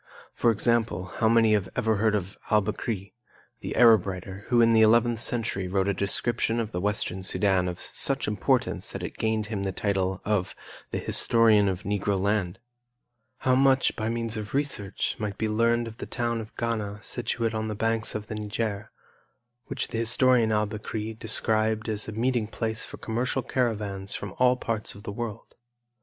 [0.33, 3.13] For example, how many have ever heard of Al Bekri,
[3.59, 7.67] the Arab writer, who in the eleventh century wrote a description of the Western Sudan
[7.67, 10.55] of such importance that it gained him the title of
[10.89, 12.57] "The Historian of Negro Land"?
[13.41, 17.53] How much, by means of research, might be learned of the town of Ghana situate
[17.53, 18.89] on the banks of the Niger,
[19.65, 24.57] which the historian Al Bekri described as a meeting place for commercial caravans from all
[24.57, 25.53] parts of the world?